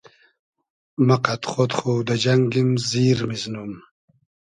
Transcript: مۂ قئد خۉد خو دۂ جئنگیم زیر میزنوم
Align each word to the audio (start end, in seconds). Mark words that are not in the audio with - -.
مۂ 1.05 1.15
قئد 1.25 1.43
خۉد 1.49 1.71
خو 1.77 1.91
دۂ 2.07 2.15
جئنگیم 2.23 2.69
زیر 2.89 3.19
میزنوم 3.29 3.71